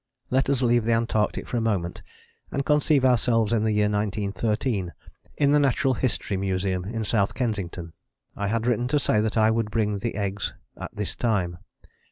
[0.31, 2.01] Let us leave the Antarctic for a moment
[2.51, 4.93] and conceive ourselves in the year 1913
[5.37, 7.93] in the Natural History Museum in South Kensington.
[8.35, 11.59] I had written to say that I would bring the eggs at this time.